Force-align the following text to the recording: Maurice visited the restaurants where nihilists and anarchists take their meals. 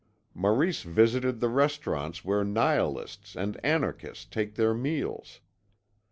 Maurice 0.33 0.81
visited 0.81 1.39
the 1.41 1.47
restaurants 1.47 2.25
where 2.25 2.43
nihilists 2.43 3.35
and 3.35 3.63
anarchists 3.63 4.25
take 4.25 4.55
their 4.55 4.73
meals. 4.73 5.41